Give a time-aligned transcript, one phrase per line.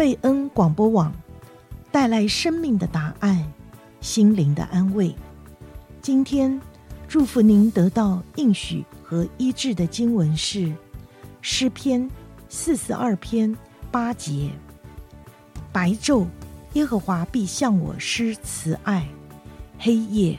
[0.00, 1.12] 贝恩广播网
[1.92, 3.52] 带来生命的答案，
[4.00, 5.14] 心灵的安慰。
[6.00, 6.58] 今天
[7.06, 10.72] 祝福您得到应许和医治的经文是
[11.42, 12.10] 诗篇
[12.48, 13.54] 四十二篇
[13.90, 14.50] 八节：
[15.70, 16.26] 白昼，
[16.72, 19.02] 耶和华必向我施慈爱；
[19.78, 20.38] 黑夜，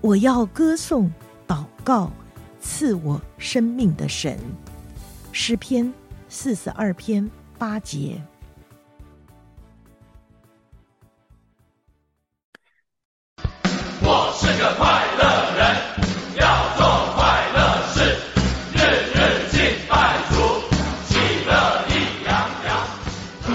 [0.00, 1.12] 我要歌颂
[1.48, 2.08] 祷告
[2.60, 4.38] 赐我生命的神。
[5.32, 5.92] 诗篇
[6.28, 7.28] 四十二篇
[7.58, 8.22] 八节。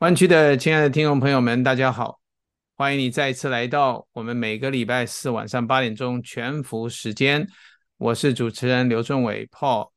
[0.00, 2.20] 湾区的亲爱的听众朋友们，大家好。
[2.76, 7.48] 欢迎你再次来到我们每个礼拜四晚上八点钟全服时间，
[7.96, 9.88] 我是主持人刘俊伟 Paul。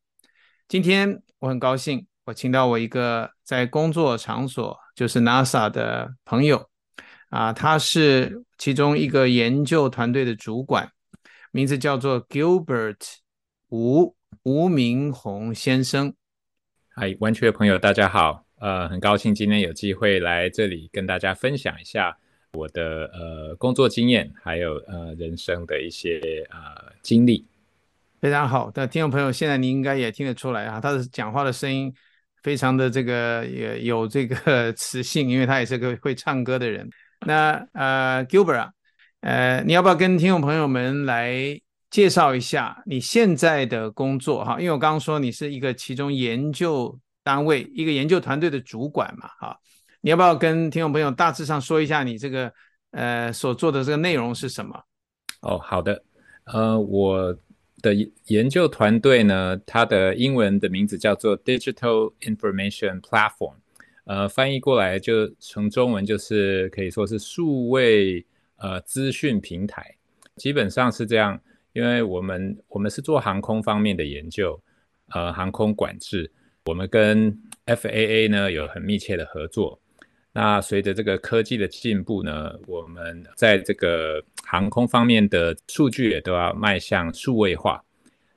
[0.69, 6.69] 今天我很高兴，我请到我一个在工作场所，就是 NASA 的朋友
[7.29, 10.89] 啊，他是其中一个研究团队的主管，
[11.51, 12.95] 名字叫做 Gilbert
[13.67, 16.13] 吴吴明宏先生。
[16.95, 22.17] 嗨，湾区的朋友大家好，呃，很高兴今天有机会来这里跟大家分享一下。
[22.53, 27.45] 我的呃工作经验，还有呃人生的一些呃经历，
[28.19, 28.71] 非常好。
[28.71, 31.93] 的听众朋友，现在你应该也听得出来啊，他的讲话的声音
[32.41, 36.89] 非常的这个也有这个 磁性，因为他也是个会唱歌的人。
[37.25, 38.71] 那呃，Gilbert 啊，
[39.21, 41.31] 呃，你要不要跟听众朋友们来
[41.91, 44.59] 介绍一下你现在的工作哈？
[44.59, 49.59] 因为我刚刚说你是一个其中研究单位一个研究团队的主管嘛，哈。
[50.01, 52.53] 你要不要跟听众朋友大致上说一下你这个
[52.91, 54.81] 呃所做的这个内容是什么？
[55.41, 56.01] 哦，好的，
[56.45, 57.37] 呃，我
[57.81, 57.93] 的
[58.27, 63.55] 研究团队呢，它的英文的名字叫做 Digital Information Platform，
[64.05, 68.25] 呃，翻译过来就从中文就是可以说是数位
[68.55, 69.95] 呃资讯平台，
[70.37, 71.39] 基本上是这样，
[71.73, 74.61] 因为我们我们是做航空方面的研究，
[75.09, 76.31] 呃，航空管制，
[76.69, 77.35] 我们跟
[77.65, 79.79] FAA 呢有很密切的合作。
[80.31, 87.83] 那随着这个科技的进步呢，我们在这个航空方面的数据也都要迈向数位化，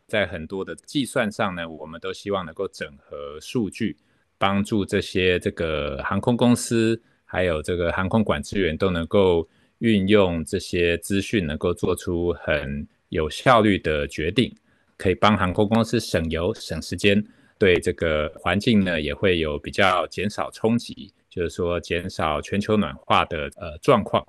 [0.09, 3.99] 在很多的计算上呢，我们都希望能够整合数据，
[4.39, 9.47] 帮助这些这个航空公司还有这个航空管制员都能够
[9.81, 14.51] 运用这些资讯，能够做出很有效率的决定，
[14.97, 17.23] 可以帮航空公司省油省时间，
[17.63, 21.13] 对这个环境呢也会有比较减少冲击。
[21.35, 24.23] 就是说，减少全球暖化的呃状况，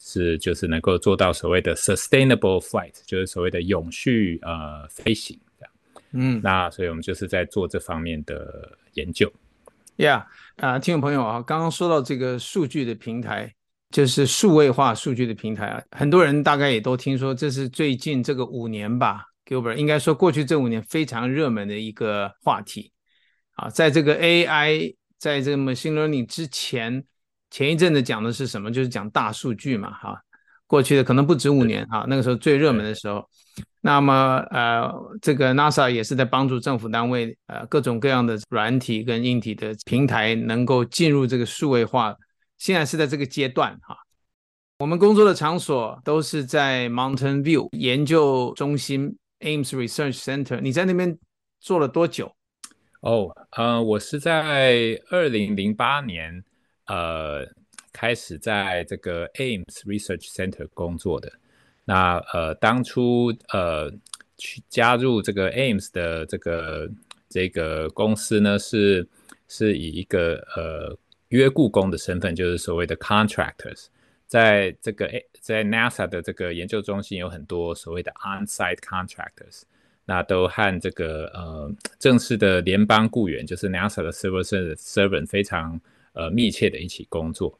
[0.00, 5.72] 是就是能够做到所谓的 sustainable flight，就是所谓的永续呃飞行这样。
[6.10, 9.32] 嗯，那所以我们就是在做这方面的研究。
[9.96, 10.24] Yeah，
[10.56, 13.54] 啊，听众朋友啊，刚刚说到这个数据的平台，
[13.90, 22.90] 就是数位化数据的平台啊，很多人大概也都听说，这是最近这个五年吧 Uber 应该说过去这五年非常热门的一个话题
[23.56, 24.96] 啊，在这个 AI。
[25.20, 27.04] 在这个 machine learning 之前，
[27.50, 28.72] 前一阵子讲的是什么？
[28.72, 30.18] 就是讲大数据嘛，哈。
[30.66, 33.28] 过去的可能不止五年，哈，那个时候最热门的时候。
[33.82, 34.90] 那么，呃，
[35.20, 42.16] 这个 NASA 也是在帮助政府单位，呃，各种各样的软体跟硬体的平台能够进入这个数位化。
[42.56, 43.94] 现在是在这个阶段，哈。
[44.78, 50.60] 我们工作的场所都是在 Mountain View 研究中心 Ames Research Center。
[50.60, 51.18] 你在那边
[51.60, 52.34] 做了多久？
[53.00, 56.44] 哦，呃，我是在二零零八年，
[56.86, 57.46] 呃，
[57.92, 61.32] 开始在这个 Ames Research Center 工作的。
[61.86, 63.90] 那呃，当初呃
[64.36, 66.90] 去加入这个 Ames 的这个
[67.28, 69.08] 这个公司呢，是
[69.48, 70.96] 是以一个呃
[71.28, 73.86] 约雇工的身份，就是所谓的 contractors，
[74.30, 79.62] 在这个诶在 NASA 的这个研究中心有很多所谓的 on-site contractors。
[80.06, 84.42] 那都和这个呃正式的联邦雇员，就是 NASA 的 civil
[84.76, 85.80] servant 非常
[86.14, 87.56] 呃密切的一起工作。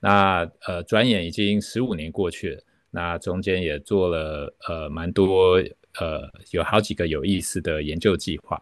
[0.00, 5.62] 那呃转眼已经十五年过去了，那中间也做了呃蛮多
[6.00, 8.60] 呃有好几个有意思的研究计划。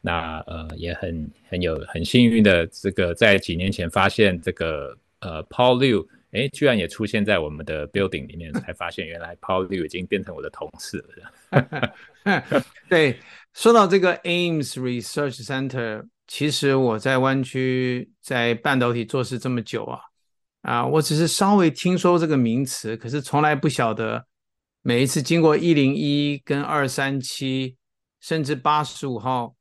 [0.00, 11.04] 那呃也很很有很幸运的，这个在几年前发现这个呃 Paul Liu，哎，居然也出现在我们的 building 里面，才发现原来 Paul Liu 已经变成我的同事
[11.52, 11.94] 了。
[12.88, 13.18] 对，
[13.54, 20.00] 说到这个 Ames Research Center，其实我在湾区在半导体做事这么久啊，
[20.62, 24.26] 啊，我只是稍微听说这个名词，可是从来不晓得
[24.82, 27.76] 每一次经过一零一跟二三七，
[28.20, 29.54] 甚至八十五号。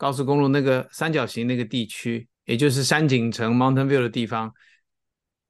[0.00, 4.54] 高速公路那个三角形那个地区，也就是山景城 Mountain View 的地方，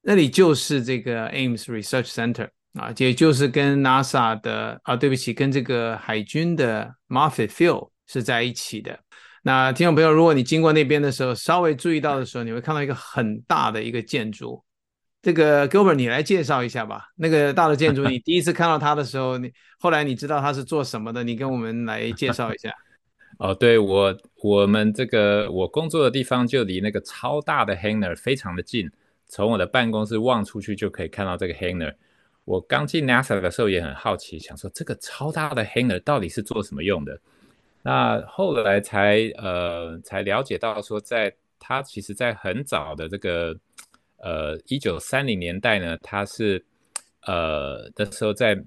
[0.09, 8.99] 那里就是这个 Ames Research Center 啊，也就是跟 NASA 的啊，对不起，跟这个海军的 Moffett Field 是在一起的。
[9.43, 14.65] 那听众朋友，如果你经过那边的时候，稍微注意到的时候，你会看到一个很大的一个建筑。
[15.21, 17.09] 这个 Gilbert，你来介绍一下吧。
[17.17, 22.73] 那个大的建筑，你第一次看到它的时候，你后来你知道它是做什么的，你跟我们来介绍一下。
[23.39, 28.91] 哦，对，我我们这个我工作的地方就离那个超大的 hangar 非常的近，
[29.29, 31.95] 从我的办公室望出去就可以看到这个 hangar。
[32.45, 37.21] 我刚进 NASA 的时候也很好奇，想说这个超大的 hangar 到底是做什么用的。
[37.83, 43.55] 那后来才呃才了解到说在，在它其实在很早的这个
[44.17, 46.65] 呃一九三零年代呢，它是
[47.23, 48.59] 呃的时候在。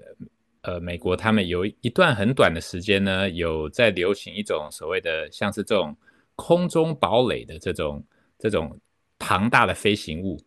[0.64, 5.98] 呃，美国他们有一段很短的时间呢，有在流行一种所谓的像是这种
[6.36, 8.06] 空中堡垒的这种
[8.38, 8.80] 这种
[9.18, 10.40] 庞大的飞行物。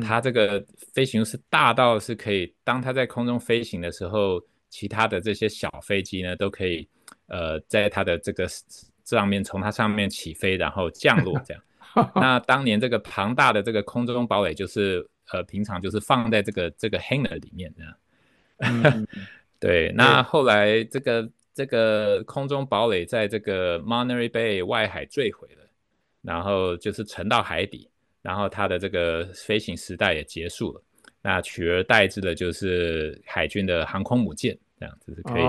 [0.00, 6.86] 它这个飞行是大到是可以，当它在空中飞行的时候，其他的这些小飞机呢都可以
[7.28, 8.46] 呃在它的这个
[9.04, 11.62] 上面从它上面起飞，然后降落这样。
[12.14, 19.06] 那当年这个庞大的这个空中堡垒就是呃平常就是放在这个这个 hangar 里面这样。
[19.58, 25.66] 对，那后来这个这个空中堡垒在这个 Monterey Bay 外海坠毁了，
[26.20, 27.88] 然后就是沉到海底，
[28.26, 30.82] 然后它的这个飞行时代也结束了。
[31.22, 35.44] 那取而代之的就是海军的航空母舰，这样子是可以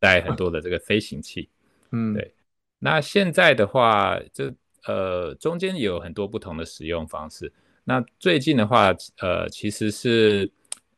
[0.00, 1.48] 带很多的这个飞行器。
[1.92, 2.34] 嗯，对。
[2.80, 4.52] 那现在的话，这
[4.86, 7.52] 呃中间有很多不同的使用方式。
[7.84, 10.50] 那最近的话，呃，其实是。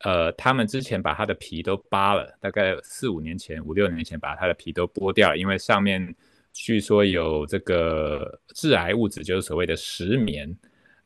[0.03, 6.01] 呃，他们之前把它的皮都扒了，大概四五年前、五六年前把它的皮都剥掉，因为上面
[6.55, 10.57] 据说有这个致癌物质，就是所谓的石棉。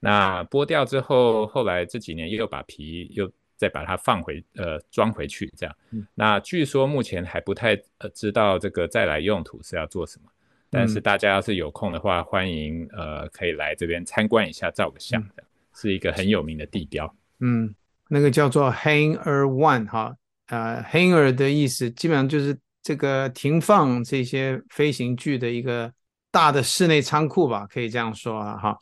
[0.04, 5.74] 那剥掉之后，后来这几年又把皮又再把它放回呃装回去，这样。
[6.14, 10.30] 那据说目前还不太呃知道这个再来用途是要做什么，
[10.70, 15.42] 但是大家要是有空的话，欢迎呃可以来这边参观一下，照个相的，
[15.74, 17.12] 是一个很有名的地标。
[17.40, 17.74] 嗯。
[18.06, 20.14] 那个叫做 Hanger One 哈，
[20.48, 25.90] 呃，Hanger 的意思基本上就是这个停放这些飞行具的一个
[26.30, 28.78] 大的室内仓库吧，可以这样说啊哈。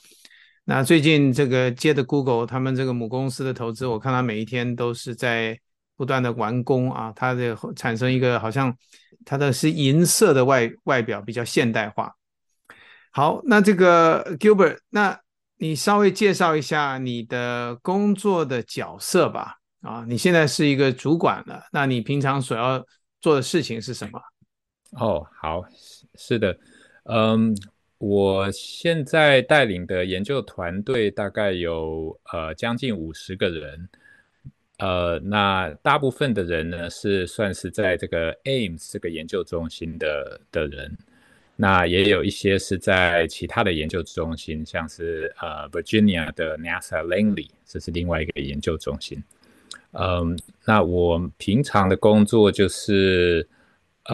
[0.65, 5.59] 那最近这个接的 Google 他们这个母公司的投资，我看他每一天都是在
[5.97, 8.77] 不断的完工啊，它的产生一个好像
[9.25, 12.15] 它的是银色的外外表比较现代化。
[13.11, 15.19] 好，那这个 Gilbert 那。
[15.59, 19.59] 你稍微介绍一下你的工作的角色吧。
[19.81, 22.85] 啊，你现在是一个主管了，那你平常所要
[23.21, 24.21] 做的事情是什么？
[24.99, 25.63] 哦，好，
[26.17, 26.59] 是的，
[27.05, 27.55] 嗯，
[28.05, 33.89] 我现在带领的研究团队大概有呃将近五十个人，
[34.79, 40.99] 呃，那大部分的人呢是算是在这个 Ames 这个研究中心的的人。
[41.55, 49.23] 那也有一些是在其他的研究中心，像是呃 Virginia 的 NASA Langley，这是另外一个研究中心。
[49.93, 53.49] 嗯，那我平常的工作就是，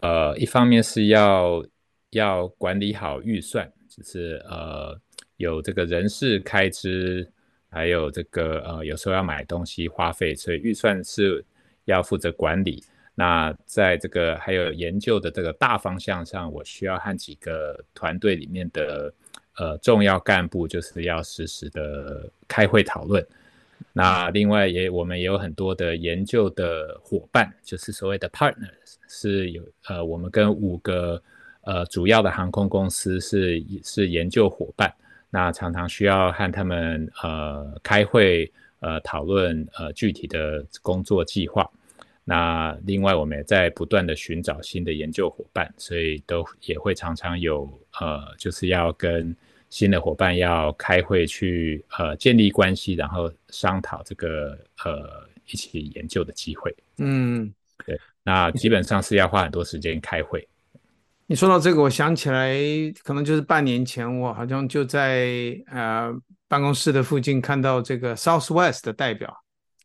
[0.02, 1.64] 呃，一方面是要
[2.10, 4.96] 要管理好预算，就是呃
[5.38, 7.28] 有这个人事开支，
[7.68, 11.44] 还有这个呃有时候要买东西花费，所以预算是
[11.84, 12.84] 要负责管理。
[13.16, 19.12] 那在这个还有研究的这个大方向上，我需要和几个团队里面的
[19.56, 23.26] 呃重要干部，就是要实时的开会讨论。
[23.92, 31.20] 那另外也我们也有很多的研究的伙伴，就是所谓的 partners，是有呃我们跟五个
[31.68, 34.90] 呃主要的航空公司是是研究伙伴，
[35.28, 41.70] 那常常需要和他们呃开会呃讨论呃具体的工作计划。
[42.24, 47.68] 那另外，我们也在不断的寻找新的研究伙伴，所以都也会常常有
[48.00, 49.34] 呃，就是要跟
[49.68, 56.74] 新的伙伴要开会去呃建立关系，然后商讨这个呃一起研究的机会。
[56.96, 57.52] 嗯，
[57.84, 57.98] 对。
[58.22, 60.46] 那基本上是要花很多时间开会。
[61.30, 62.56] 你说到这个，我想起来，
[63.04, 66.10] 可能就是半年前，我好像就在呃
[66.48, 69.30] 办公室的附近看到这个 Southwest 的代表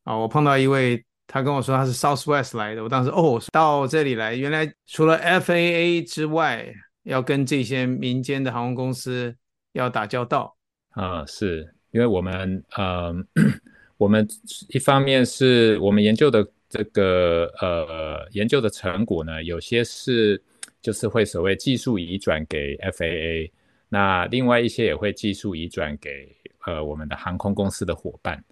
[0.06, 6.74] 啊，我碰到一位，他跟我说他是 Southwest 来的，我当时哦，到这里来，原来除了 FAA 之外，
[7.04, 9.36] 要跟这些民间的航空公司
[9.74, 10.56] 要打交道
[10.92, 13.14] 啊，是因为我们呃，
[14.00, 14.26] 我们
[14.70, 20.42] 一方面是我们研究的这个呃研究的成果呢，有些是。
[20.84, 23.50] 就是会所谓技术移转给 FAA，
[23.90, 26.28] 那另外一些也会技术移转给
[26.66, 28.44] 呃我们的航空公司的伙伴。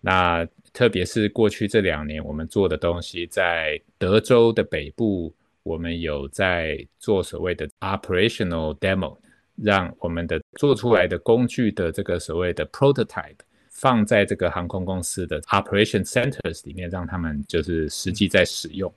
[0.00, 9.16] 那特别是过去这两年我们做的东西，在德州的北部，我们有在做所谓的 operational demo，
[9.56, 13.38] 让我们的做出来的工具的这个所谓的 prototype
[13.70, 18.92] 放在这个航空公司的 operation centers 里面，让他们就是实际在使用。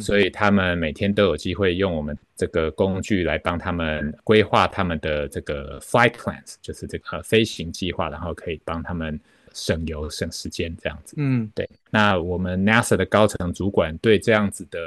[0.00, 9.18] 所以他们每天都有机会用我们这个工具来帮他们规划他们的这个 flight plans，就是这个飞行计划，然后可以帮他们
[9.52, 11.14] 省油省时间这样子。
[11.16, 11.68] 嗯，对。
[11.90, 14.78] 那我们 NASA 的高层主管对这样子的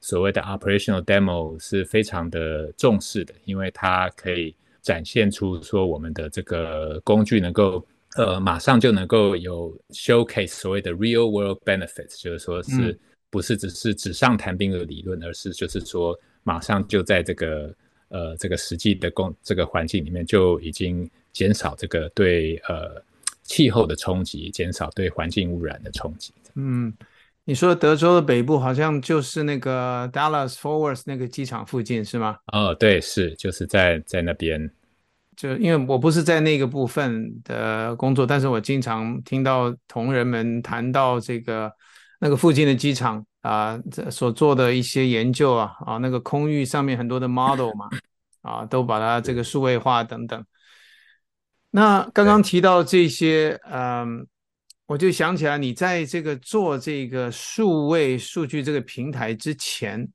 [0.00, 12.98] 所谓的 operational demo 是非常的重视的，因为它可以展现出说我们的这个工具能够呃马上就能够有 showcase 所谓的 real world benefits，就是说是。
[13.32, 17.74] 嗯不是只是纸上谈兵的理论，而是就是说，马上就在这个
[18.08, 23.02] 呃这个实际的工这个环境里面，就已经减少这个对呃
[23.42, 26.34] 气候的冲击，减少对环境污染的冲击。
[26.56, 26.92] 嗯，
[27.44, 32.36] 你说德州的北部好像就是那个 Dallas Fort Worth 那个机场附近是吗？
[32.52, 34.70] 哦，对，是就是在在那边。
[35.34, 41.72] 就因为我不是在那个部分的工作，但是我经常听到同仁们谈到这个。
[42.24, 47.88] 那个附近的机场啊，这所做的一些研究啊，啊，那个空域上面很多的 model 嘛，
[48.42, 50.44] 啊，都把它这个数位化等等。
[51.72, 54.24] 那刚刚提到这些，嗯，
[54.86, 60.08] 我就想起来，你在这个做这个数位数据这个平台之前，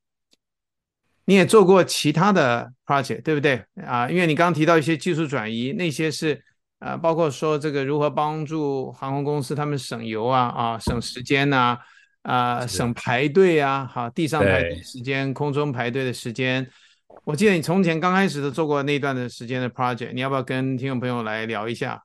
[1.26, 3.66] 你也做过其他的 project，对不对？
[3.86, 6.42] 啊，因为你刚刚提到一些技术转移，那些是。
[6.80, 11.80] 啊，包括说这个如何帮助航空公司他们省油啊啊，省时间呐啊，
[12.28, 16.70] 啊，省排队啊，好，地上排队时间，空中排队的时间。
[17.24, 22.04] 我记得你从前刚开始都做过那段的时间的 project，你要不要跟听众朋友来聊一下？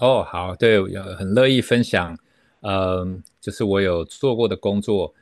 [0.00, 0.80] 哦，好，对，
[1.16, 2.16] 很乐意分享。
[2.62, 3.08] 嗯、呃，
[3.42, 5.14] 就是我有做过的工作，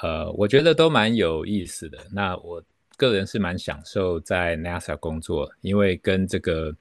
[0.00, 1.98] 呃，我觉得都蛮有意思的。
[2.12, 2.62] 那我
[2.96, 6.72] 个人是蛮享受在 NASA 工作，因为跟这个。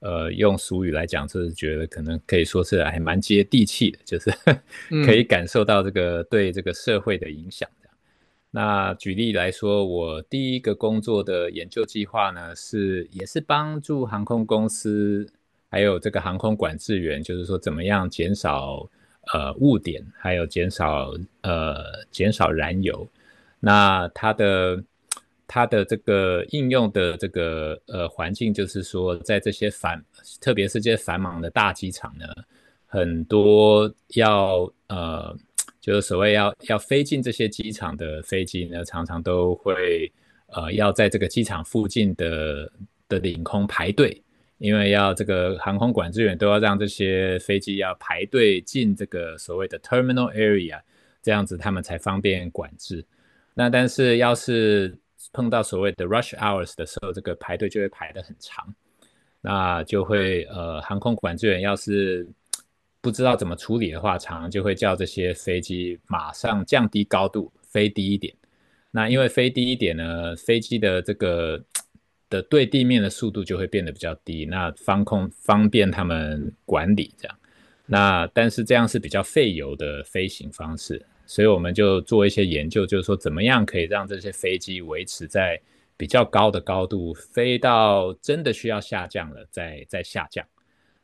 [0.00, 4.30] 呃，用俗语来讲，就是觉得可能可以说是还蛮接地气的，就是
[5.06, 7.68] 可以感受到这个对这个社会的影响。
[7.82, 7.88] 嗯。
[8.50, 15.26] 那举例来说，我第一个工作的研究计划呢，是也是帮助航空公司
[15.70, 18.88] 还有这个航空管制员，就是说怎么样减少
[19.32, 23.08] 呃误点，还有减少呃减少燃油。
[23.60, 24.84] 那它的。
[25.46, 30.04] 它的这个应用的这个呃环境，就是说，在这些繁，
[30.40, 32.26] 特别是这些繁忙的大机场呢，
[32.86, 35.36] 很多要呃，
[35.80, 40.10] 就是所谓要要飞进这些机场的飞机呢，常常都会
[40.48, 42.70] 呃要在这个机场附近的
[43.08, 44.20] 的领空排队，
[44.58, 50.80] 因为要这个航空管制员都要让这些飞机要排队进这个所谓的 terminal area，
[51.22, 53.04] 这样子他们才方便管制。
[53.54, 54.96] 那但是要是
[55.32, 58.74] 碰到所谓的 rush hours 的时候，这个排队就会排得很长，
[59.40, 62.26] 那就会呃，航空管制员要是
[63.00, 68.34] 不知道怎么处理的话，常常就会叫这些飞机马上降低高度，飞低一点。
[68.90, 71.62] 那因为飞低一点呢，飞机的这个
[72.30, 77.38] 的对地面的速度就会变得比较低，那方控方便他们管理这样。
[77.86, 81.04] 那但是这样是比较费油的飞行方式。
[81.26, 85.60] 所以我们就做一些研究，就是说怎么样可以让这些飞机维持在
[85.96, 90.46] 比较高的高度，飞到真的需要下降了再再下降。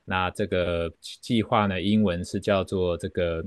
[0.04, 3.44] 那这个计划呢，英文是叫做这个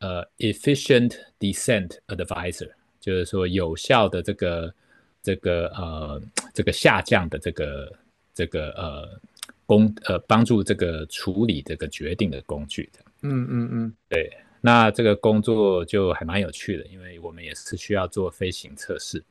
[0.00, 4.74] 呃 efficient descent advisor，就是说有效的这个
[5.22, 6.20] 这个呃
[6.52, 7.92] 这个下降的这个
[8.34, 9.20] 这个呃
[9.66, 12.90] 工呃帮助这个处理这个决定的工具。
[13.22, 14.30] 嗯嗯嗯，对。
[14.64, 19.22] 那这个工作就还蛮有趣的，因为我们也是需要做飞行测试，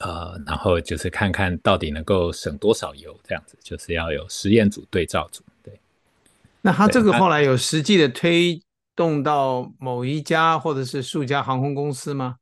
[0.00, 5.42] 呃，然后就是看看到底能够省多少油，这样子就是要有实验组、对照组。
[5.62, 5.80] 对，
[6.60, 8.60] 那他这个后来有实际的推
[8.94, 12.36] 动到某一家或者是数家航空公司吗？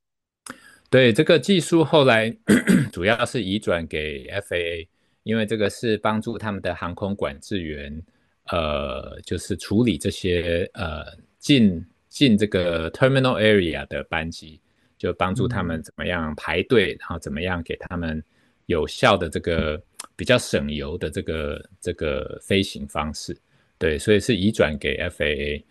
[0.91, 2.37] 对，这个技术后来
[2.93, 4.89] 主要是移转给 FAA，
[5.23, 8.03] 因为这个是帮助他们的航空管制员，
[8.51, 11.05] 呃，就是处理这些呃
[11.47, 14.61] 进进这个 terminal area 的班机，
[14.99, 18.21] 就帮助他们怎么样排队，嗯、然后怎么样给他们
[18.67, 19.81] 有效的这个
[20.17, 23.37] 比较省油的这个这个飞行方式。
[23.79, 25.63] 对，所以是移转给 FAA。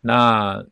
[0.00, 0.64] 那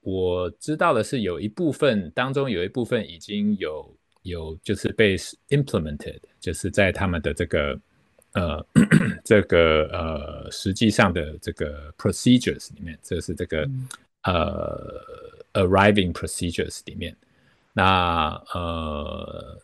[0.00, 5.16] 我知道的是，有一部分当中有一部分已经有有就是被
[5.50, 7.78] implemented，就是在他们的这个
[8.34, 8.64] 呃
[9.24, 13.88] 这个呃实际上的这个 procedures 里面，这是这个、嗯、
[14.22, 15.00] 呃
[15.54, 17.16] arriving procedures 里面。
[17.72, 19.58] 那呃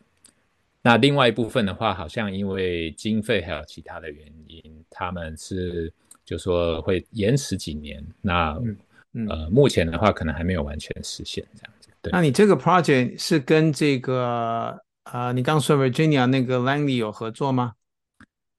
[0.82, 5.92] 那另外一部分的话，好像因为经费还有其他的原因，他们是
[6.24, 8.04] 就说会延迟几年。
[8.20, 8.58] 那
[9.14, 11.88] 嗯呃，目前的话可能还没有完全实现这样子。
[12.02, 17.72] 对，那你这个 project 是跟这个啊、呃，你刚说 Virginia 那个 Langley 有合作吗？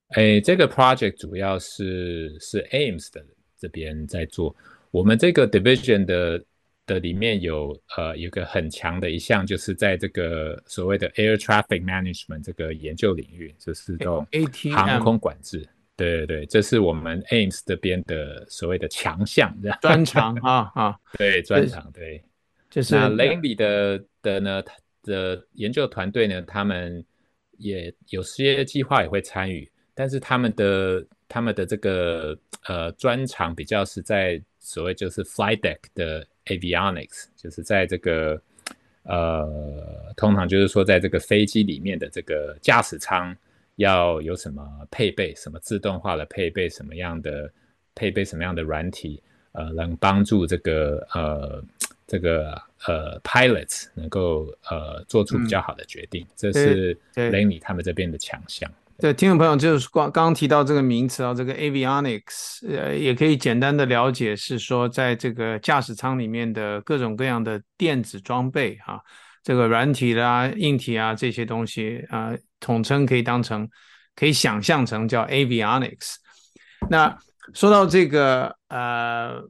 [0.10, 3.24] 哎，这个 project 主要是是 Ames 的
[3.58, 4.56] 这边在做。
[4.92, 6.44] 我们这个 division 的
[6.88, 14.26] 的里面有呃有一个很强的一项，就是在这个所谓的 Air Traffic Management 这个研究领域，就是这种
[14.74, 15.68] 航空管制。
[15.96, 22.24] 对对对，这是我们 Ames 这边的所谓的强项， 专长啊啊，对专长对，
[22.70, 24.64] 就是那 Langley 的的呢
[25.04, 27.06] 的研究团队呢，他们
[27.58, 32.38] 也有些计划也会参与，但是他们的他们的这个
[32.68, 38.42] 呃专长比较是在所谓就是 flight deck 的 avionics，就是在这个
[39.04, 43.36] 呃通常就是说在这个飞机里面的这个驾驶舱。
[43.76, 45.34] 要有什么配备？
[45.36, 46.68] 什么自动化的配备？
[46.68, 47.50] 什么样的
[47.96, 48.26] 配备？
[48.26, 49.24] 什么样的软体？
[49.54, 51.64] 呃，能帮助这个呃
[52.06, 56.24] 这个呃 pilots 能够呃做出比较好的决定。
[56.24, 58.70] 嗯、这是 Langley 他们这边的强项。
[59.02, 69.00] 对，听众朋友，就是刚刚提到这个名词啊，这个 avionics，呃，也可以简单的了解是说，在这个驾驶舱里面的各种各样的电子装备啊。
[69.42, 73.68] 这个软体啦、硬体啊这些东西啊、统称可以当成，
[74.18, 76.16] 可以想象成叫 avionics。
[76.90, 77.18] 那
[77.54, 79.42] 说到这个呃，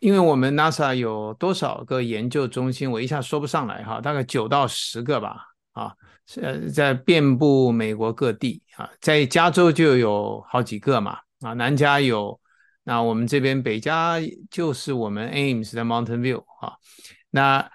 [0.00, 5.94] 因为我们 NASA 有多少个研究中心，我一下说不上来哈，大概九到十个吧，啊，
[6.40, 12.40] 呃，在遍布美国各地啊，在加州就有好几个嘛，啊，南加有，
[12.84, 14.16] 那我们这边北加
[14.50, 16.74] 就是我们 Ames 的 Mountain View 啊，
[17.30, 17.70] 那。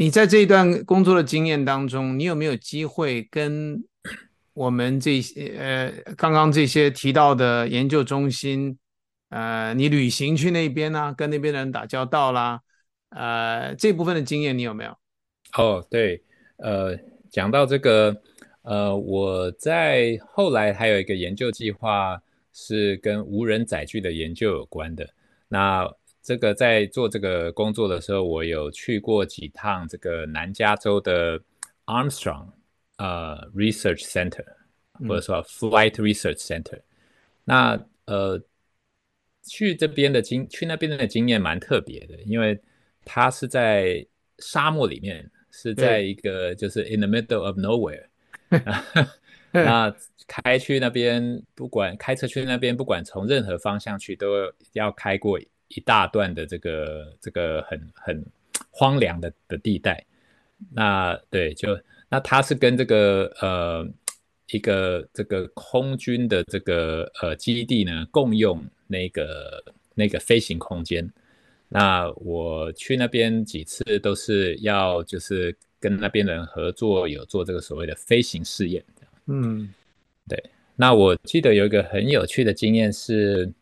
[0.00, 3.82] 你在这一段工作的经验当中，你有没有机会跟
[4.52, 8.78] 我们这些呃刚刚这些提到的研究中心，
[9.30, 12.60] 呃，你旅行去那边呢、啊，跟那边的人打交道啦，
[13.10, 14.96] 呃，这部分的经验你有没有？
[15.56, 16.22] 哦，对，
[16.58, 16.96] 呃，
[17.30, 18.16] 讲到这个，
[18.62, 22.20] 呃，我在后来还有一个研究计划
[22.52, 25.08] 是跟无人载具的研究有关的，
[25.48, 25.90] 那。
[26.20, 31.40] 这个在做这个工作的时候，我有去过几趟这个南加州的
[31.86, 32.48] Armstrong
[32.98, 34.44] 呃 Research Center，
[35.08, 36.76] 或者说 Flight Research Center。
[36.76, 36.82] 嗯、
[37.44, 38.42] 那呃，
[39.42, 42.60] 去这边的经去那边的经验蛮特别的，因为
[43.06, 44.06] 它是在
[44.38, 48.04] 沙漠里面，是在一个就是 in the middle of nowhere。
[49.50, 49.94] 那
[50.26, 55.40] 开去那边，不管开车去那边，不管从任何方向去，都要开过。
[55.70, 58.24] 一大段的这个这个很很
[58.70, 60.02] 荒凉的的地带，
[60.72, 63.86] 那对，就那它是跟这个呃
[64.46, 69.62] 一个这个空军的这个呃基地呢共用那个
[69.94, 71.06] 那个飞行空间。
[71.68, 78.84] 那我去那边几次都是要就是跟那边人合作，有做这个所谓的飞行试验。
[79.26, 79.72] 嗯，
[80.28, 80.42] 对。
[80.76, 83.52] 那我记得有一个很有趣的经验是。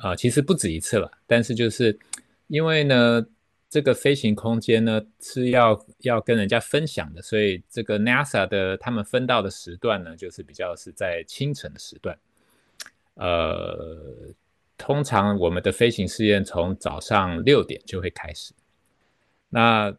[0.00, 1.98] 啊、呃，其实不止一次了，但是就是
[2.46, 3.26] 因为呢，
[3.68, 12.16] 这个飞行空间呢是要要跟人家分享的，所以这个 NASA 的他们分到的时段呢，就是比较是在清晨的时段。
[13.14, 13.98] 呃，
[14.78, 18.54] 通常我们的飞行试验从早上六点就会开始。
[19.50, 19.94] 那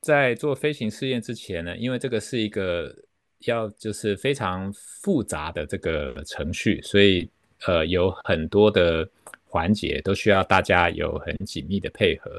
[0.00, 2.96] 在做飞行试验之前呢，因为这个是一个
[3.40, 7.28] 要就是非常复杂的这个程序，所以。
[7.66, 9.08] 呃，有很多的
[9.46, 12.30] 环节都需要大家有很紧密的配合，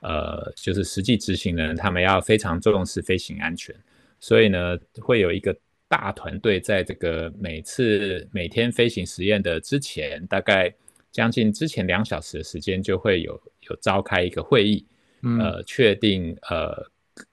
[0.00, 3.72] 呃，就是实际执行的人他们要非常重视飞行安全，
[4.18, 10.74] 所以呢，会有一个大团队在这个每次每天飞行实验的之前，大概
[11.16, 14.86] 将近之前两小时的时间，就会有有召开一个会议，
[15.40, 16.76] 呃，确定呃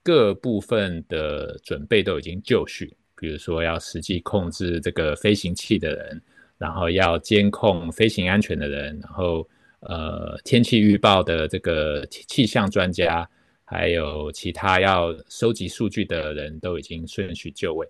[0.02, 6.22] 各部分的准备都已经就绪，比如说要实际控制这个飞行器的人，
[6.56, 9.46] 然后要监控飞行安全的人，然后
[9.80, 13.28] 呃天气预报的这个气象专家，
[13.66, 17.86] 还有其他要收集数据的人都已经顺序就位。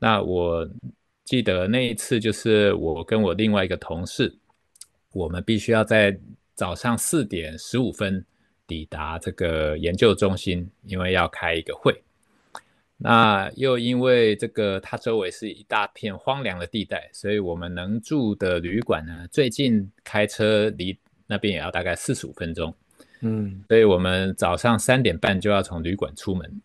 [0.00, 0.68] 那我
[1.24, 4.34] 记得那一次就是我跟我另外一个同事，
[5.12, 6.16] 我们必须要在
[6.54, 8.24] 早上四点十五分
[8.66, 12.02] 抵达这个研究中心，因为要开一个会。
[13.02, 20.96] 那又因为这个它周围是一大片荒凉的地带，所以我们能住的旅馆呢，最近开车离
[21.26, 22.74] 那边也要大概四十五分钟。
[23.22, 26.62] 嗯，所以我们早上三点半就要从旅馆出门。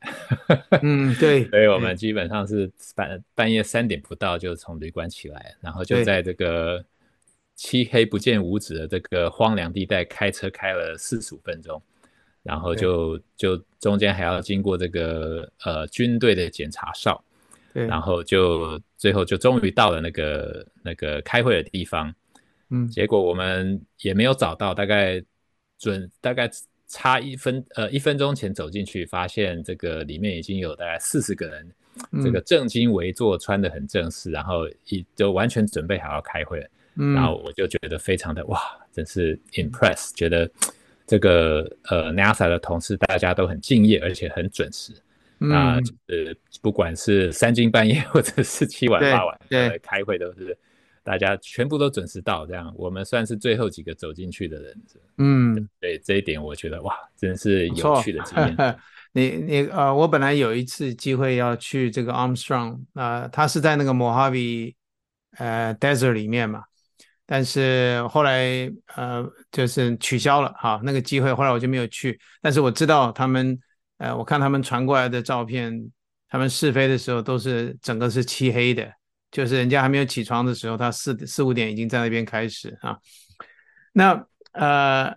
[0.81, 1.45] 嗯，对。
[1.51, 6.83] 所以我们基本上是半半夜三点不到就从旅馆起来，然后就在这个
[7.55, 11.81] 漆黑不见五指的这个荒凉地带开车开了四十五分钟，
[12.43, 17.23] 然后就就中间还要经过这个呃军队的检查哨，
[17.73, 22.13] 对，然后就最后就终于到了那个那个开会的地方。
[22.69, 25.23] 嗯，结果我们也没有找到，大概。
[25.77, 26.49] 准大概
[26.87, 31.69] 差一分呃一分钟前走进去，发现这个里面已经有大概四十个人，
[32.13, 36.65] 嗯、这个正襟危坐，穿得很正式，然后一就完全准备好要开会了。
[36.65, 38.59] 嗯、然后我就觉得非常的哇，
[38.91, 40.49] 真是 impress，觉得
[41.05, 44.93] 这个呃 NASA 的同事大家都很敬业，而且很准时。
[45.39, 50.57] 嗯、那就是不管是三更半夜或者是七晚八晚，对，对开会都是。
[51.03, 54.81] 大家全部都准时到，这样我们算是最后几个走进去的人。
[55.19, 58.79] 嗯，对这一点，我觉得哇，真是有趣的经验。
[59.13, 64.73] 你你呃，我本来有一次机会要去这个 Armstrong 啊、呃，他是在那个 Mojave
[65.37, 66.63] 呃 Desert 里面嘛，
[67.25, 72.19] 但是后来呃就是取消了哈，那个机会后来我就没有去。
[72.41, 73.59] 但是我知道他们
[73.97, 75.91] 呃，我看他们传过来的照片，
[76.29, 78.91] 他们试飞的时候都是整个是漆黑的。
[79.31, 82.97] 就是人家还没有起床的时候，他四四五点已经在那边开始啊。
[83.91, 85.13] 那呃，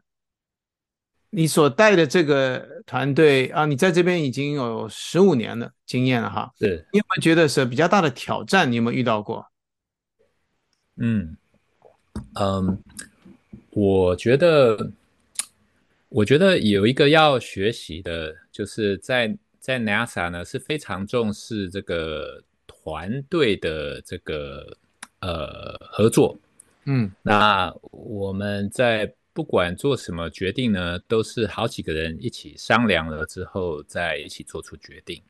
[1.31, 6.51] 你所带的这个团队啊，你在这边已经有十五年的经验了哈。
[6.59, 6.85] 对。
[6.93, 8.73] 你有没有觉得是比较大的挑战？
[8.73, 9.47] 你有没有遇到过？
[10.97, 11.37] 嗯
[12.35, 12.79] 嗯，
[13.71, 14.91] 我觉得，
[16.09, 22.43] 我觉得有一个要学习的，就是在在 NASA 呢是非常重视这个。
[22.91, 24.75] 团队的这个
[25.21, 26.39] 呃合作，
[26.85, 35.21] 嗯，那我们在不管做什么决定呢，都是好几个人一起商量了之后再一起做出决定。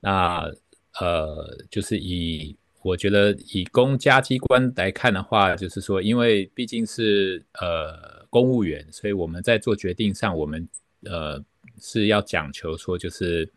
[0.00, 0.50] 那
[0.98, 10.68] 呃，就是以我觉得以公家机关来看的话，就是说，因为毕竟是呃公务员，所以我们在做决定上，我们
[11.04, 11.42] 呃
[11.80, 13.48] 是要讲求说，就是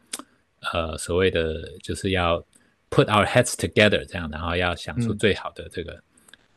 [0.71, 2.45] 呃所谓的就是要。
[2.91, 6.03] Put our heads together，这样，然后要想出最好的这个、嗯、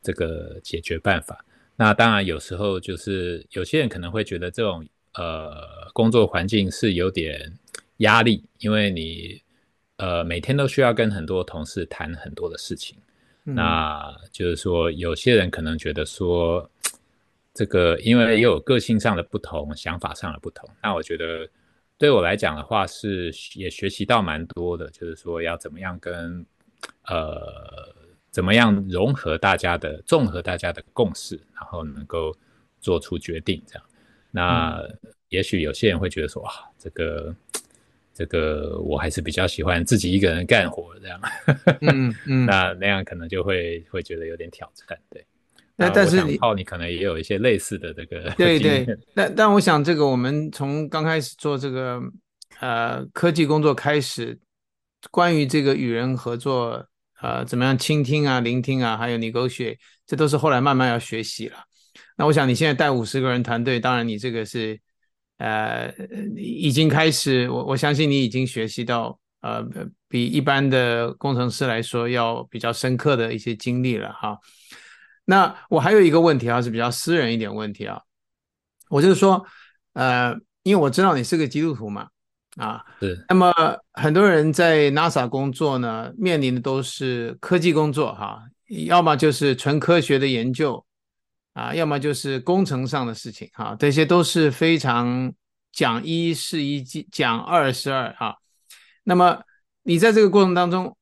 [0.03, 1.45] 这个解决办法。
[1.75, 7.53] 那当然，有时候就是有些人可能会觉得这种呃工作环境是有点
[7.97, 9.43] 压力，因为你
[9.99, 12.99] 呃每天都需要跟很多同事谈很多的事情。
[13.45, 16.69] 嗯、那就是说，有些人可能觉得说，
[17.55, 20.69] 这个因为也有个性上的不同，想法上的不同。
[20.83, 21.49] 那我觉得。
[22.01, 26.47] 对我来讲的话，是也学习到蛮多的，就是说要怎么样跟
[27.07, 27.93] 呃
[28.31, 32.33] 怎么样融合大家的综合大家的共识，然后能够
[32.81, 33.85] 做出决定这样。
[34.31, 34.81] 那
[35.29, 37.35] 也许有些人会觉得说，哇，这个
[38.19, 41.21] 这个我还是比较喜欢自己一个人干活这样。
[41.83, 45.25] 嗯嗯， 那那样可能就会会觉得有点挑战，对。
[45.77, 52.03] 那但是你，你可能也有一些类似的这个对对，但但我想这个我们从刚开始做这个
[52.59, 54.37] 呃科技工作开始，
[55.13, 56.85] 关于这个与人合作
[57.23, 61.59] 呃怎么样倾听啊、聆听啊，还有 negotiate，这都是后来慢慢要学习了。
[62.17, 64.77] 那我想你现在带五十个人团队，当然你这个是
[65.39, 65.93] 呃
[66.37, 69.67] 已经开始，我我相信你已经学习到呃
[70.09, 74.39] 比一般的工程师来说要比较深刻的一些经历了哈。
[75.25, 78.01] 那我还有一个问题啊，是比较私人一点问题啊。
[78.89, 79.45] 我就是说，
[79.93, 82.09] 呃，因为我知道你是个基督徒嘛，
[82.57, 83.15] 啊，对。
[83.29, 83.53] 那么
[83.93, 88.43] 很多人在 NASA 工作呢，面临的都是科技工作哈，
[88.87, 90.83] 要么就是纯科学的研究
[91.53, 95.33] 啊，要么就是工程上的事情哈，这些都是非常
[95.73, 98.37] 讲一是一，讲二是二哈。
[99.05, 99.43] 那么
[99.83, 100.97] 你在这个过程当中，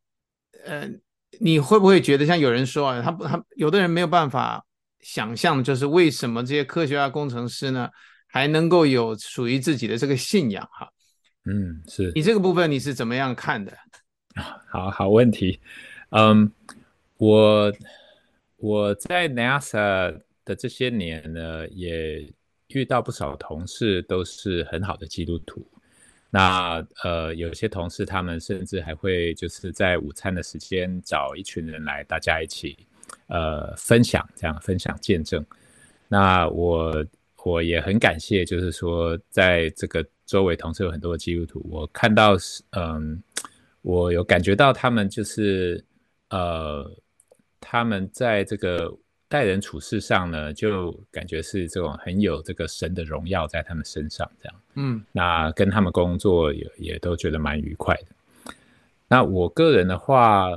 [0.65, 0.91] 呃。
[1.39, 4.65] 你会不会觉得像有人说啊，他不，他有的人没有办法
[5.01, 7.91] 想象，就是为什么这些科学家、工程师呢，
[8.27, 10.89] 还能够有属于自己的这个信仰哈？
[11.45, 13.77] 嗯，是你这个部分你是怎么样看的？
[14.73, 15.61] 好好问题，
[16.09, 16.51] 嗯，
[17.19, 17.71] 我
[18.57, 22.27] 我在 NASA 的这些年呢，也
[22.69, 25.63] 遇到不少同事都是很好的基督徒。
[26.31, 32.79] 那呃，有些同事他们甚至还会就是在午餐的时间找一群人来，大家一起
[33.27, 35.45] 呃分享，这样分享见证。
[36.09, 37.05] 那我
[37.45, 42.39] 我也很感谢，就是说在这个周围同事有很多的基督徒，我看到
[42.71, 43.23] 嗯。
[43.83, 45.81] 我有感觉到他们就是，
[46.31, 46.91] 呃，
[47.61, 48.93] 他们在这个
[49.29, 54.61] 待人处事上呢，就感觉是这种很有这个神的荣耀在他们身上，这样。
[54.75, 58.55] 嗯，那跟他们工作也也都觉得蛮愉快的。
[59.09, 60.49] 那我个人的话，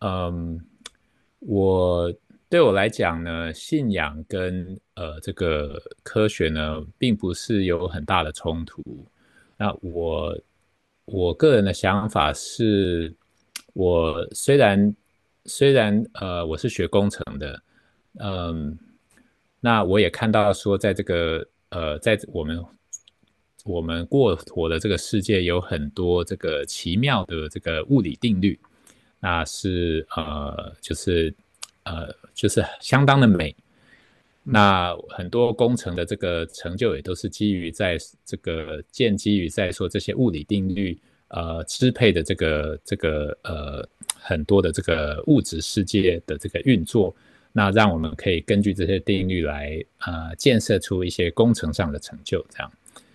[0.00, 0.60] 嗯，
[1.40, 2.12] 我
[2.48, 8.82] 对我来讲呢，信仰跟呃这个科学呢，并不是有很大的冲突。
[9.56, 10.36] 那我。
[11.08, 13.14] 我个人的想法是，
[13.74, 14.96] 我虽然
[15.44, 17.62] 虽然呃我是学工程的，
[18.18, 18.78] 嗯，
[19.60, 22.64] 那我也看到说，在这个呃在我们
[23.64, 28.58] 我们过活的这个世界，有很多这个奇妙的这个物理定律，
[29.20, 31.34] 那是呃就是
[31.84, 33.54] 呃就是相当的美。
[34.48, 40.96] 那很多工程的这个成就也都是基于在这个建基于在说这些物理定律
[41.28, 47.12] 呃支配的这个这个呃很多的这个物质世界的这个运作，
[47.56, 52.70] 那让我们可以根据这些定律来呃建设出一些工程上的成就这样。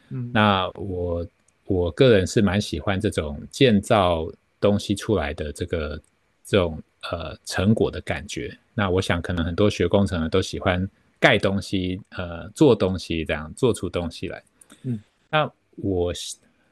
[0.10, 1.28] 嗯，那我
[1.66, 4.28] 我个人是蛮喜欢这种建造
[4.60, 6.02] 东西出来的这个
[6.44, 8.58] 这种呃成果的感觉。
[8.74, 10.90] 那我想可能很多学工程的都喜欢。
[11.22, 14.44] 盖东西，呃，做东西，这样做出东西来。
[14.82, 15.00] 嗯，
[15.30, 16.12] 那我，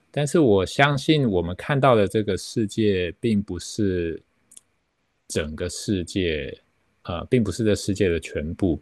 [0.09, 4.19] 但是我相信我们看到的这个世界，并不是
[5.27, 6.51] 整个世界，
[7.09, 8.79] 呃，并不是这世界的全部。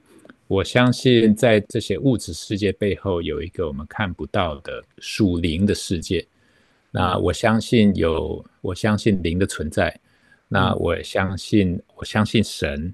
[0.48, 6.26] 我相信在这些物质世界背后，有一个我们看不到的属灵的世界。
[6.92, 9.98] 那我相信有，我相信灵的存在。
[10.50, 12.94] 那我相信，我相信神。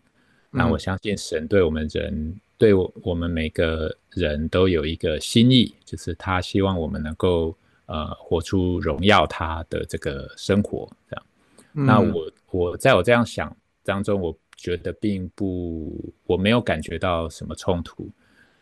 [0.52, 2.36] 那我相信神对我们人。
[2.56, 7.54] 对我，我们每个人都有一个心意，就是他希望我们能够
[7.88, 11.26] 呃活出荣耀他的这个生活，这样。
[11.74, 15.94] 嗯、那我我在我这样想当中，我觉得并不，
[16.26, 18.10] 我没有感觉到什么冲突。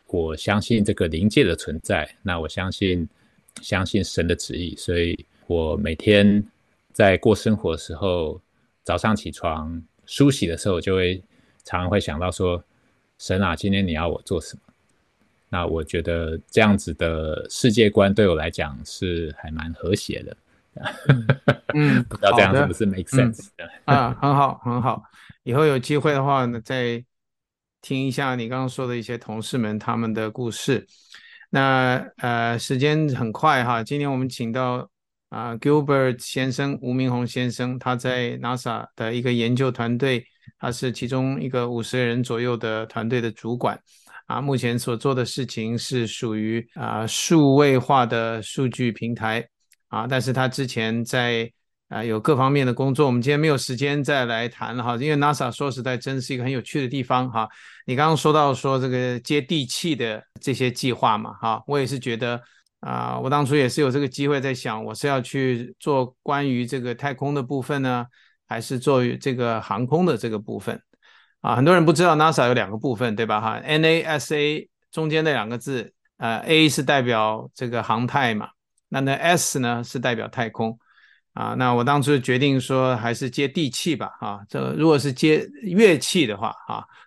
[0.07, 3.07] 我相信这个灵界的存在，那我相信
[3.61, 6.43] 相信神的旨意，所以我每天
[6.91, 8.41] 在过生活的时候，
[8.83, 11.21] 早上起床梳洗的时候，就会
[11.63, 12.61] 常常会想到说。
[13.19, 14.61] 神啊，今天你要我做什么？
[15.47, 20.37] 那我觉得这样子的世界观对我来讲是还蛮和谐的。
[21.75, 23.49] 嗯， 不知道这样是不是 make sense？
[23.85, 25.03] 嗯、啊，很好，很好。
[25.43, 27.03] 以后有机会的话呢，再
[27.81, 30.85] 听一下你刚刚说的一些同事们他们的故事。
[31.49, 34.89] 那呃，时间很快哈，今天我们请到
[35.29, 40.25] 啊、Gilbert 先生，吴明宏先生，他在 NASA 的一个研究团队。
[40.57, 43.79] 他是其中一个五十人左右的团队的主管，
[44.27, 49.47] 啊，目前所做的事情是属于啊数位化的数据平台，
[49.87, 51.51] 啊，但是他之前在
[51.91, 57.47] 啊有各方面的工作，我们今天没有时间再来谈了哈，因为 NASA 说实在真是一个很有趣的地方哈。
[57.85, 62.41] 你刚刚说到说这个接地气的这些计划嘛，哈，我也是觉得
[62.79, 68.07] 啊，我当初也是有这个机会在想，我是要去做关于这个太空的部分呢。
[68.47, 70.77] 还是做这个航空的这个部分
[71.39, 73.39] 啊，很多人不知道 NASA 有两个部分，对吧？
[73.39, 78.49] 哈，NASA 中间那两个字，呃，A 是代表这个航太嘛，
[78.89, 80.77] 那那 S 呢是代表太空
[81.33, 81.53] 啊。
[81.57, 86.53] 那我当初决定说还是接地气吧，哈，这个如果是接乐器的话，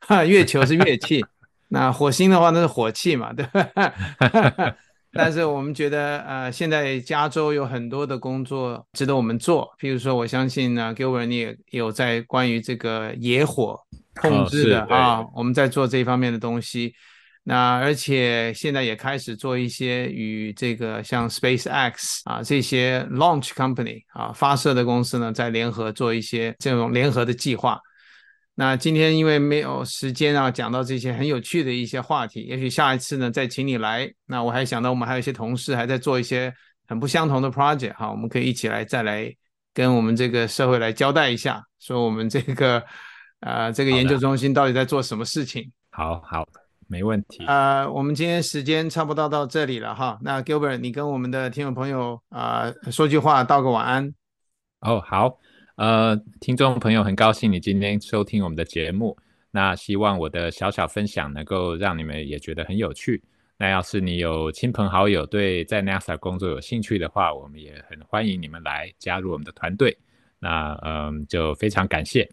[0.07, 1.25] 哈， 月球是乐器，
[1.69, 4.75] 那火星的话那是火器嘛，对吧？
[5.17, 9.73] 但是我们觉得，呃，现在加州有很多的工作值得我们做。
[9.81, 13.79] 譬如说，我相信呢，Gilbert 你也有在关于这个野火
[14.17, 16.93] 控制的、哦、啊，我们在做这一方面的东西。
[17.47, 27.79] 那而且现在也开始做一些与这个像 SpaceX 啊这些 launch company 啊发射的公司呢，在联合做一些这种联合的计划。
[28.55, 34.11] 那今天因为没有时间啊，讲到这些很有趣的一些话题，也许下一次呢再请你来。
[34.27, 36.55] 那我还想到我们还有一些同事还在做一些
[36.87, 39.31] 很不相同的 project 哈，我们可以一起来再来
[39.75, 42.83] 跟我们这个社会来交代一下，说我们这个
[43.41, 45.71] 呃这个研究中心到底在做什么事情。
[45.91, 46.47] 好好，
[46.89, 47.45] 没问题。
[47.47, 50.19] 呃，我们今天时间差不多到这里了哈。
[50.23, 54.15] 那 Gilbert，你跟我们的听众朋友啊、呃、说句话，道个晚安。
[54.81, 55.39] 哦，好。
[55.77, 59.17] 呃，听众朋友，很高兴你今天收听我们的节目。
[59.51, 63.23] 那希望我的小小分享能够让你们也觉得很有趣。
[63.57, 69.97] 那要是你有亲朋好友对在 NASA 工作有兴趣的话，我们也很欢迎你们来加入我们的团队。
[70.39, 72.29] 那嗯，就非常感谢。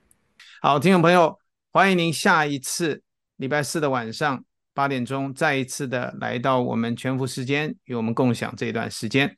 [0.62, 1.40] 好，听众朋友，
[1.72, 3.02] 欢迎您下一次
[3.41, 4.39] 礼拜四的晚上
[4.71, 9.36] 八点钟再一次的来到我们全福时间，与我们共享这一段时间。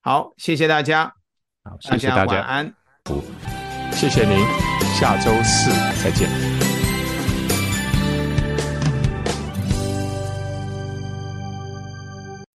[0.00, 1.04] 好，谢谢大家。
[1.62, 2.24] 好，谢谢大家。
[2.24, 2.74] 大家晚安。
[3.92, 4.38] 谢谢您，
[4.98, 5.70] 下周四
[6.02, 6.41] 再见。